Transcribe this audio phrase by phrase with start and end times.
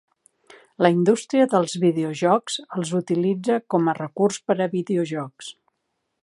[0.85, 5.53] La indústria dels videojocs els utilitza com a recurs per a videojocs.